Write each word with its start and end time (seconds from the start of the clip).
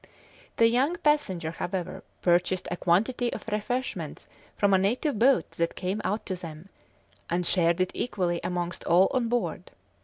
The 0.57 0.67
young 0.67 0.95
passenger, 0.97 1.51
however, 1.51 2.03
purchased 2.23 2.67
a 2.71 2.75
quantity 2.75 3.31
of 3.33 3.47
refreshments 3.51 4.27
from 4.57 4.73
a 4.73 4.79
native 4.79 5.19
boat 5.19 5.51
that 5.51 5.75
came 5.75 6.01
out 6.03 6.25
to 6.25 6.35
them, 6.35 6.69
and 7.29 7.45
shared 7.45 7.79
it 7.79 7.91
equally 7.93 8.41
amongst 8.43 8.83
all 8.85 9.11
on 9.13 9.29
board. 9.29 9.69